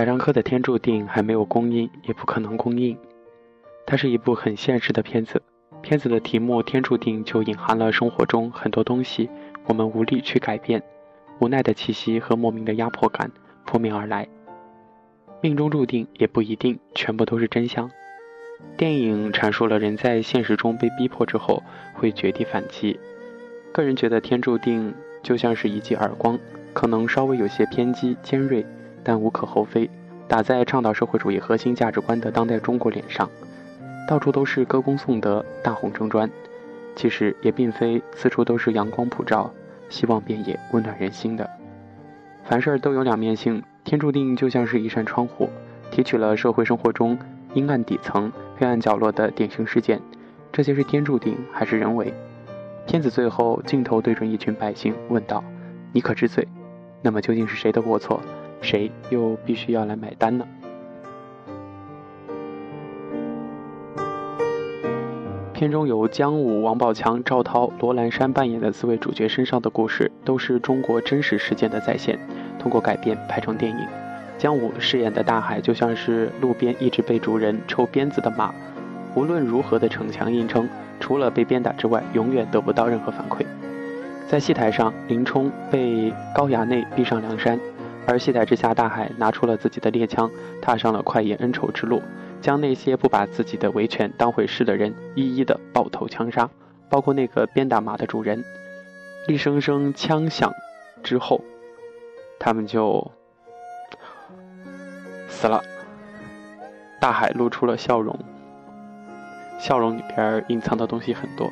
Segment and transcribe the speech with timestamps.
[0.00, 2.96] 贾樟柯的《天注定》还没有公映，也不可能公映。
[3.84, 5.42] 它是一部很现实的片子，
[5.82, 9.28] 片子的题目《天注定》就隐含了生活中很多东西，
[9.66, 10.82] 我们无力去改变，
[11.38, 13.30] 无奈的气息和莫名的压迫感
[13.66, 14.26] 扑面而来。
[15.42, 17.90] 命中注定也不一定全部都是真相。
[18.78, 22.98] 电影阐述了人在现实中被逼迫之后会绝地反击。
[23.70, 24.92] 个人觉得《天注定》
[25.22, 26.38] 就像是一记耳光，
[26.72, 28.64] 可能稍微有些偏激尖锐。
[29.02, 29.88] 但无可厚非，
[30.28, 33.28] 打在倡导社会主义核心价值观的当代中国脸上，
[34.08, 36.30] 到处都是歌功颂德、大红正砖。
[36.96, 39.50] 其实也并非四处都是阳光普照、
[39.88, 41.48] 希望遍野、温暖人心的。
[42.44, 45.48] 凡事都有两面性，天注定就像是一扇窗户，
[45.90, 47.16] 提取了社会生活中
[47.54, 50.00] 阴暗底层、黑暗角落的典型事件。
[50.52, 52.12] 这些是天注定还是人为？
[52.86, 55.44] 片子最后镜头对准一群百姓，问道
[55.94, 56.46] ：“你可知罪？”
[57.02, 58.20] 那么究竟是谁的过错？
[58.60, 60.46] 谁又必须要来买单呢？
[65.52, 72.18] 片中由姜武、王宝强、赵涛、罗兰山扮演的四位主角身上的故事，都是中国真实事件的再现，
[72.58, 73.86] 通过改编拍成电影。
[74.38, 78.54] 姜武饰演的大海就像是路边一直被主人抽鞭子的马，
[79.14, 80.66] 无论如何的逞强硬撑，
[80.98, 83.44] 除了被鞭打之外，永远得不到任何反馈。
[84.26, 87.60] 在戏台上，林冲被高衙内逼上梁山。
[88.10, 90.28] 而戏台之下，大海拿出了自己的猎枪，
[90.60, 92.02] 踏上了快意恩仇之路，
[92.40, 96.50] 将那些不把自己的维权当回事的人一一的爆头枪杀，
[96.88, 98.44] 包括那个鞭打马的主人。
[99.28, 100.52] 一声声枪响
[101.04, 101.40] 之后，
[102.40, 103.08] 他们就
[105.28, 105.62] 死了。
[107.00, 108.18] 大海露出了笑容，
[109.60, 111.48] 笑容里边隐藏的东西很多。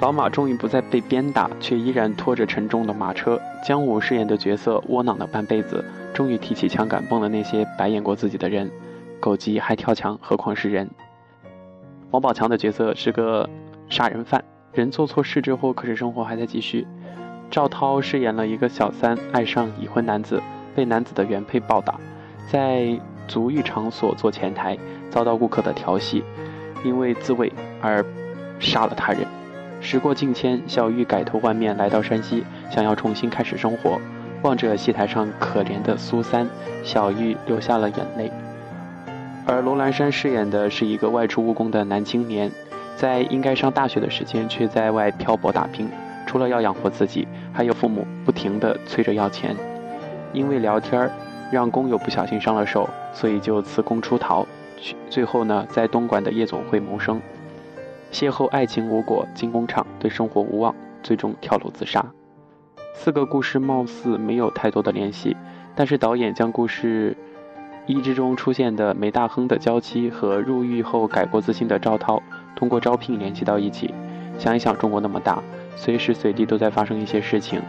[0.00, 3.40] 老马终于不再被鞭打，却依然拖着沉重的马车。
[3.64, 8.70] 姜武饰演的角色窝囊了半辈子，终于提起枪杆蹦了那些白眼过自己的人。
[9.20, 10.90] 狗急还跳墙，何况是人？
[12.10, 13.48] 王宝强的角色是个
[13.88, 16.86] 杀人犯，人做错事之后，可是生活还在继续。
[17.50, 20.42] 赵涛饰演了一个小三，爱上已婚男子，
[20.74, 21.98] 被男子的原配暴打，
[22.50, 24.76] 在足浴场所做前台，
[25.08, 26.22] 遭到顾客的调戏，
[26.84, 27.50] 因为自卫
[27.80, 28.04] 而
[28.58, 29.26] 杀了他人。
[29.84, 34.00] 时过境迁，小玉改头换面来到山西，想要重新开始生活。
[34.40, 36.48] 望着戏台上可怜的苏三，
[36.82, 38.32] 小玉流下了眼泪。
[39.46, 42.50] 而罗兰山饰演的是一个外出务工的男青年，
[42.96, 45.86] 在应该上大学的时间，却在外漂泊打拼。
[46.26, 49.54] 除了要养活自己，还有父母不停地催着要钱。
[50.32, 51.10] 因为聊天儿
[51.52, 54.46] 让工友不小心伤了手，所以就辞工出逃，
[55.10, 57.20] 最后呢，在东莞的夜总会谋生。
[58.14, 62.06] 邂逅爱情无果，进工厂对生活无望，最终跳楼自杀。
[62.94, 65.36] 四个故事貌似没有太多的联系，
[65.74, 67.16] 但是导演将故事
[67.86, 72.22] 一之中出现的梅大亨的娇妻和入狱后改过自新的赵涛，
[72.54, 73.92] 通过招聘联系到一起。
[74.38, 75.42] 想一想，中国那么大，
[75.74, 77.60] 随时随地都在发生一些事情。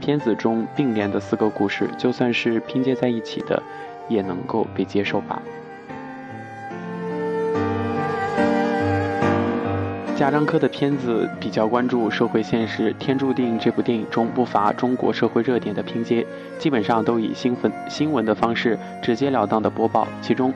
[0.00, 3.62] 片子中并联的四个故事，就算是拼接在一起的，
[4.08, 5.40] 也能够被接受吧。
[10.14, 16.24] 贾樟柯的片子比较关注社会现实，《天注定》这部电影中不乏中国社会热点的拼接，
[16.58, 20.06] 基本上都以新闻新闻的方式直截了当的播报。
[20.20, 20.52] 其中，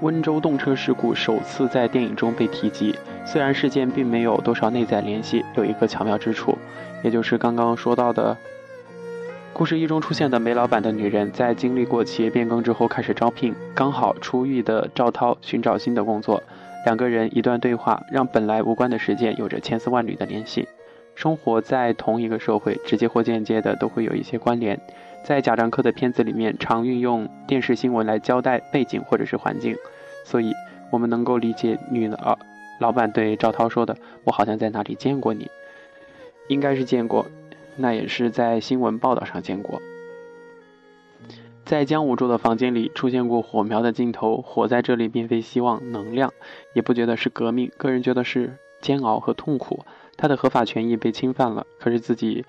[0.00, 2.94] 温州动车事故首次在电影中被提及，
[3.24, 6.56] 虽然事件并没有多少内在联系，有一个巧妙之处，
[7.02, 8.36] 也就是刚刚说到的，
[9.52, 16.40] 故事一中出现的煤老板的女人，在经历过企业变更之后开始招聘，刚好出狱的赵涛寻找新的工作。
[16.84, 20.68] 两个人一段对话，让本来无关的事件有着千丝万缕的联系。
[21.14, 24.80] 生活在同一个社会，直接或间接的都会有一些关联。
[25.22, 29.76] 在贾樟柯的片子里面，常运用电视新闻来交代背景或者是环境，
[30.24, 30.54] 所以
[30.90, 32.38] 我们能够理解女老
[32.78, 35.50] 老板对赵涛说的：“我好像在哪里见过你。”
[36.48, 37.26] 应该是见过，
[37.76, 39.82] 那也是在新闻报道上见过。
[41.70, 46.32] 在姜武住的房间里出现过火苗的镜头，火在这里并非希望能量，
[46.74, 49.84] 也不觉得是革命，个人觉得是煎熬和痛苦。
[50.16, 52.44] 他的合法权益被侵犯了，可是自己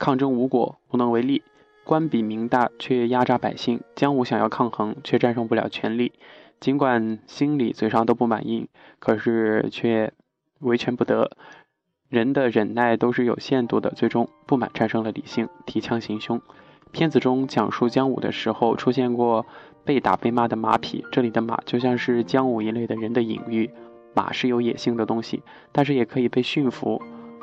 [0.00, 1.44] 抗争无果，无能为力。
[1.84, 3.80] 官比民大，却压榨百姓。
[3.94, 6.10] 姜武想要抗衡，却战胜不了权力。
[6.58, 8.68] 尽管心里嘴上都不满意，
[8.98, 10.12] 可是却
[10.58, 11.30] 维权不得。
[12.08, 16.42] 人的忍耐都是有限度的，最终不满战胜了理性，提枪行凶。
[16.94, 19.44] 片子中讲述姜武的时候，出现过
[19.84, 21.04] 被打被骂的马匹。
[21.10, 23.68] 这里的马就像是姜武一类的人的隐喻。
[24.14, 25.42] 马是有野性的东西，
[25.72, 27.02] 但是也可以被驯服。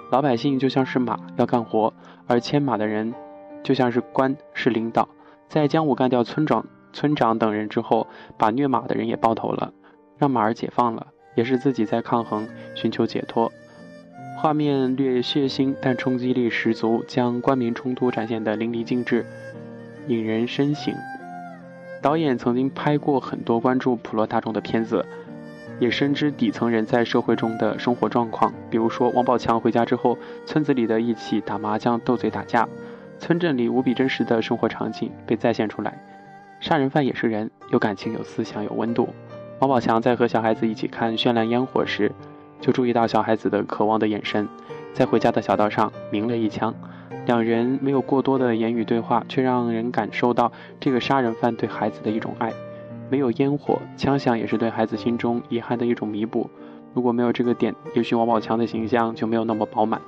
[0.09, 1.91] 老百姓就像是马，要干活；
[2.27, 3.13] 而牵马的人
[3.61, 5.09] 就像是官，是领导。
[5.49, 8.07] 在姜武干掉村长村长等人之后，
[8.37, 9.73] 把虐马的人也爆头了，
[10.17, 13.51] 让马儿解放了，也是自己在抗衡，寻求解脱。
[14.37, 19.25] 画面略血腥，但冲击力十足，将官民冲突展现得淋漓尽致，
[20.07, 20.95] 引人深省。
[22.01, 25.05] 导演曾经拍过很多关注普罗大众的片子。
[25.79, 32.69] 也深知底层人在社会中的生活状况，比如说王宝强回家之后，村子里的一起打麻将、斗嘴、打架，
[33.17, 35.99] 村镇里无比真实的生活场景被再现出来。
[36.59, 39.09] 杀人犯也是人，有感情、有思想、有温度。
[39.57, 42.11] 王宝强在和小孩子一起看绚烂烟火时，
[42.61, 44.47] 就注意到小孩子的渴望的眼神，
[44.93, 46.73] 在回家的小道上鸣了一枪。
[47.25, 52.53] 两人没有过多的言语对话，却让人感受到这个杀人犯对孩子的一种爱。
[53.09, 56.49] 没有烟火，枪响也是对孩子心中遗憾的一种弥补。
[56.93, 60.01] 如果没有这个点，也许王宝强的形象就没有那么饱满。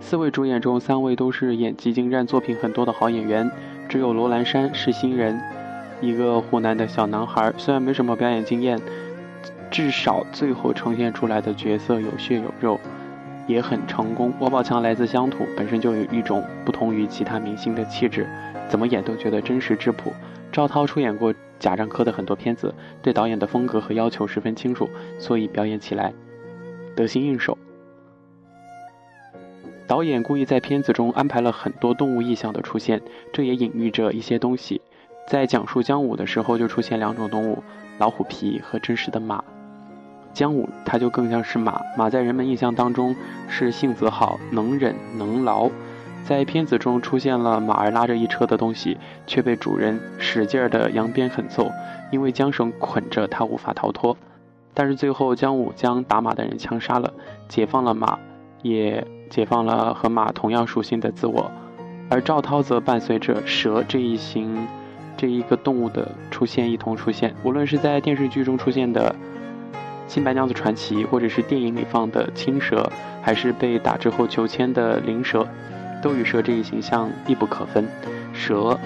[0.00, 3.50] 四位主演中，三位都是演技精湛、作品很多的好演员，
[3.88, 5.40] 只有罗兰山是新人，
[6.00, 8.80] 一个湖南的小男孩，虽然没什么表演经验，
[9.70, 12.80] 至少最后呈现出来的角色有血有肉，
[13.46, 14.32] 也很成功。
[14.40, 18.26] 王宝强来自乡土，本身就有一种不同于其他明星的气质，
[18.68, 20.12] 怎么演都觉得真实质朴。
[20.50, 24.88] 赵涛出演过贾樟柯的很多片子，对导演的风格和要求十分清楚，
[25.18, 26.12] 所以表演起来
[26.96, 27.56] 得心应手。
[29.86, 33.00] 导演故意在片子中安排了很多动物意象的出现，
[33.32, 34.80] 这也隐喻着一些东西。
[35.26, 37.62] 在讲述姜武的时候，就出现两种动物：
[37.98, 39.44] 老虎皮和真实的马。
[40.38, 43.16] 姜武他就更像是马，马在人们印象当中
[43.48, 45.68] 是性子好、能忍能劳。
[46.22, 48.96] 在片子中出现了马儿拉着一车的东西，
[49.26, 51.72] 却被主人使劲儿的扬鞭狠揍，
[52.12, 54.16] 因为缰绳捆着他无法逃脱。
[54.74, 57.12] 但是最后姜武将打马的人枪杀了，
[57.48, 58.16] 解放了马，
[58.62, 61.50] 也解放了和马同样属性的自我。
[62.08, 64.68] 而赵涛则伴随着蛇这一型
[65.16, 69.12] 这一个动物的出现一同出现，无论是在电视剧中出现的
[70.08, 72.90] 《新白娘子传奇》，或者是电影里放的青蛇，
[73.22, 75.46] 还是被打之后求签的灵蛇。
[76.00, 77.86] 都与蛇这一形象密不可分，
[78.32, 78.78] 蛇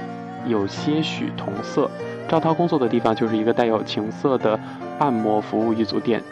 [0.46, 1.90] 有些许同色。
[2.26, 4.58] 赵涛工作的地方就是一个带有情色的
[4.98, 6.22] 按摩服务一族店。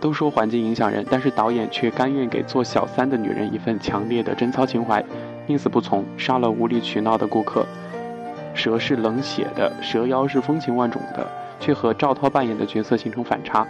[0.00, 5.04] 都说环境影响人，但是导演却甘愿给做小三的女人一份强烈的贞操情怀，
[5.46, 7.66] 宁死不从，杀了无理取闹的顾客。
[8.54, 11.26] 蛇是冷血的，蛇妖是风情万种的，
[11.58, 13.66] 却和赵涛扮演的角色形成反差。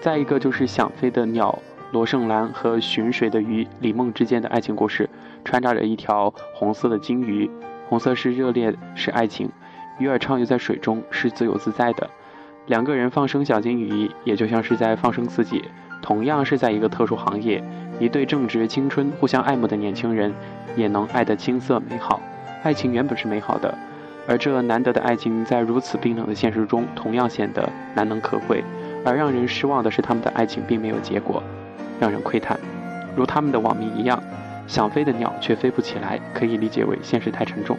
[0.00, 1.58] 再一个就是想飞的鸟。
[1.90, 5.08] 罗胜兰和寻水的鱼李梦之间的爱情故事，
[5.42, 7.50] 穿插着一条红色的金鱼。
[7.88, 9.50] 红色是热烈，是爱情。
[9.98, 12.08] 鱼儿畅游在水中，是自由自在的。
[12.66, 15.64] 两个人放生小金鱼，也就像是在放生自己。
[16.02, 17.64] 同样是在一个特殊行业，
[17.98, 20.32] 一对正值青春、互相爱慕的年轻人，
[20.76, 22.20] 也能爱得青涩美好。
[22.62, 23.74] 爱情原本是美好的，
[24.26, 28.62] 而这难得的爱情，在如此冰冷的现实中，同样显得难能可贵。
[29.04, 31.42] 而让人失望的是，他们的爱情并没有结果。
[32.00, 32.56] 让人窥探，
[33.16, 34.22] 如他们的网名一样，
[34.68, 37.76] 想飞的鸟却飞不起来，可以理解为现实太沉重。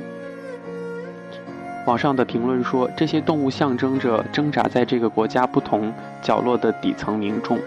[1.88, 7.58] 网上的评论说，这些动物象征着挣扎在这个国家不同角落的底层民众，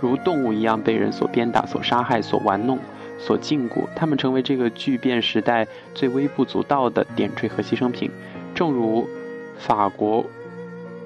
[0.00, 2.78] 如动物一样被人所鞭打、所杀害、所玩弄、
[3.18, 8.10] 所禁锢，他们成为这个巨变时代最微不足道的点缀和牺牲品。
[8.54, 9.08] 正如
[9.56, 10.24] 法国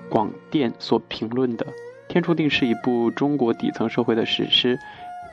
[0.09, 1.65] 广电所评论的。
[2.09, 4.79] 《天注定》是一部中国底层社会的史诗，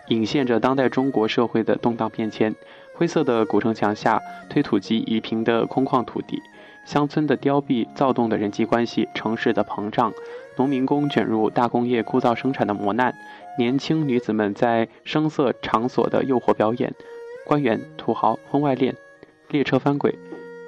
[0.09, 2.53] 隐现着当代中国社会的动荡变迁。
[2.95, 6.41] 灰色的古城墙下，推土机移平的空旷土地，
[6.85, 10.13] 乡村的凋敝，躁动的人际关系，城市的膨胀，
[10.57, 13.15] 农民工卷入大工业枯燥生产的磨难，
[13.57, 16.93] 年轻女子们在声色场所的诱惑表演，
[17.45, 18.95] 官员、土豪、婚外恋、
[19.49, 20.13] 列车翻轨，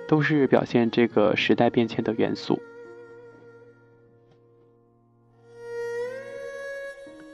[0.07, 2.59] 都是表现这个时代变迁的元素。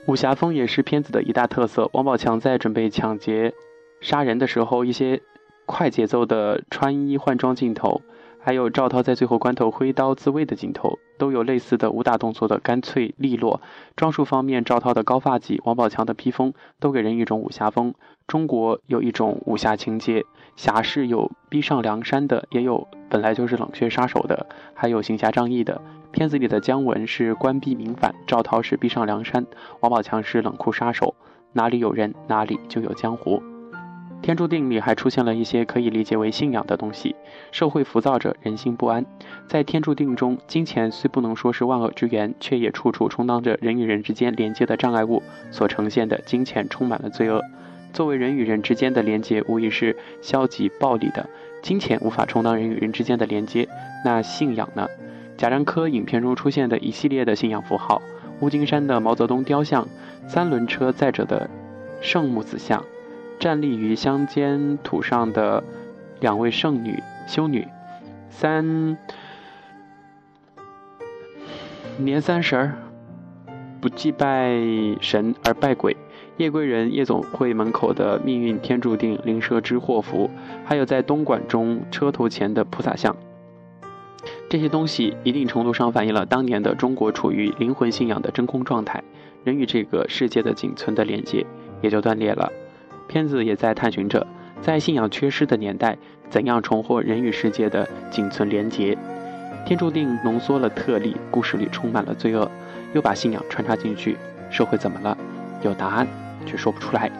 [0.06, 1.88] 武侠风也是片子的一大特色。
[1.92, 3.54] 王宝强在准备抢劫、
[4.00, 5.22] 杀人的时候，一些
[5.64, 8.02] 快节奏的穿衣换装镜头，
[8.40, 13.60] 还有赵涛在最后关头挥刀自卫的镜头，都有类似的武打动作的干脆利落。
[13.94, 17.94] 装束方面，赵涛的高发髻、王宝强的披风，都给人一种武侠风。
[18.26, 20.24] 中国有一种武侠情节，
[20.56, 25.80] 侠士有逼上梁山的，也有本来就是冷血杀手的，还有行侠仗义的。
[26.12, 29.46] 片子里的姜文是官逼民反，赵涛是逼上梁山，
[29.80, 31.14] 王宝强是冷酷杀手。
[31.54, 33.42] 哪里有人，哪里就有江湖。
[34.20, 37.16] 天注定里还出现了一些可以理解为信仰的东西。
[37.50, 39.04] 社会浮躁着，人心不安。
[39.48, 45.22] 在天注定中，金钱虽不能说是万恶之源，却也处处充当着人与人之间连接的障碍物。
[45.50, 47.42] 所呈现的金钱充满了罪恶。
[47.92, 51.28] 作为人与人之间的连接，无疑是消极暴力的。
[51.62, 53.68] 金钱无法充当人与人之间的连接，
[54.04, 54.86] 那信仰呢？
[55.36, 58.00] 贾樟柯影片中出现的一系列的信仰符号，
[58.40, 59.88] 乌金山的毛泽东雕像，
[60.26, 61.50] 三轮车载着的
[62.00, 62.84] 圣母子像，
[63.38, 65.62] 站立于乡间土上的
[66.20, 67.66] 两位圣女修女，
[68.30, 68.96] 三
[71.96, 72.72] 年三十儿
[73.80, 74.56] 不祭拜
[75.00, 75.96] 神而拜鬼。
[76.38, 80.30] 夜归人夜总会门口的命运天注定，灵蛇之祸福，
[80.64, 83.14] 还有在东莞中车头前的菩萨像，
[84.52, 89.02] 这些东西一定程度上反映了当年的中国处于灵魂信仰的真空状态，
[89.44, 91.46] 人与这个世界的仅存的连接
[91.80, 92.52] 也就断裂了。
[93.08, 94.26] 片子也在探寻着，
[94.60, 95.96] 在信仰缺失的年代，
[96.28, 98.94] 怎样重获人与世界的仅存连结。
[99.64, 102.50] 天注定浓缩了特例，故事里充满了罪恶，
[102.92, 104.18] 又把信仰穿插进去，
[104.50, 105.16] 社会怎么了？
[105.62, 106.06] 有答案。
[106.44, 107.10] 却说不出来。